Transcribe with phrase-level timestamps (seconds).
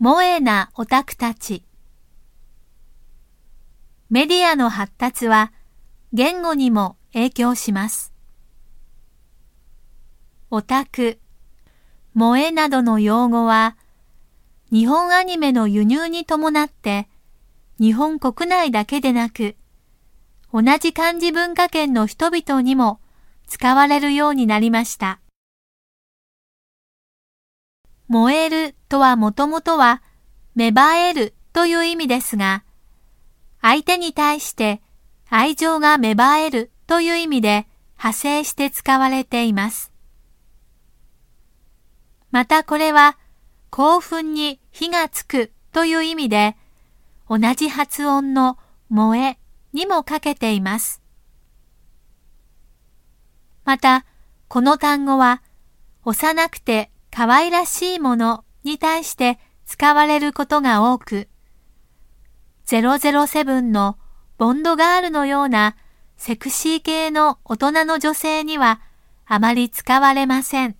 [0.00, 1.64] 萌えなオタクたち。
[4.10, 5.52] メディアの発達は
[6.12, 8.12] 言語にも影響します。
[10.52, 11.18] オタク、
[12.14, 13.76] 萌えなどの用語は
[14.70, 17.08] 日本アニメの輸入に伴って
[17.80, 19.56] 日本国内だけでなく
[20.52, 23.00] 同じ漢字文化圏の人々にも
[23.48, 25.18] 使われるようになりました。
[28.08, 30.02] 燃えるとはもともとは
[30.54, 32.64] 芽生えるという意味ですが、
[33.60, 34.80] 相手に対して
[35.28, 37.66] 愛情が芽生えるという意味で
[37.98, 39.92] 派生して使われています。
[42.30, 43.18] またこれは
[43.70, 46.56] 興奮に火がつくという意味で
[47.28, 48.56] 同じ発音の
[48.90, 49.38] 萌え
[49.72, 51.02] にもかけています。
[53.64, 54.06] また、
[54.48, 55.42] この単語は
[56.04, 61.26] 幼くて可愛らしいものに対して使われることが多く、
[62.68, 63.98] 007の
[64.36, 65.74] ボンドガールのような
[66.16, 68.80] セクシー系の大人の女性には
[69.26, 70.76] あまり使われません。